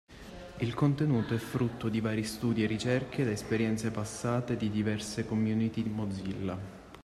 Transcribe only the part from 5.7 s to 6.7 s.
Mozilla